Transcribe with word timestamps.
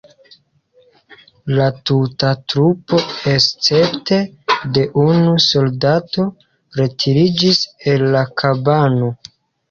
La 1.57 1.65
tuta 1.89 2.29
trupo 2.53 3.01
escepte 3.31 4.17
de 4.77 4.85
unu 5.03 5.35
soldato 5.49 6.25
retiriĝis 6.79 7.61
el 7.93 8.07
la 8.17 8.25
kabano. 8.43 9.11